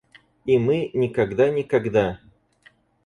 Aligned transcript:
И 0.45 0.57
мы 0.57 0.89
никогда, 0.95 1.51
никогда! 1.51 2.19